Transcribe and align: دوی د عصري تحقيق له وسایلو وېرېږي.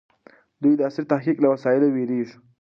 دوی 0.61 0.73
د 0.77 0.81
عصري 0.87 1.03
تحقيق 1.11 1.37
له 1.41 1.47
وسایلو 1.53 1.87
وېرېږي. 1.95 2.35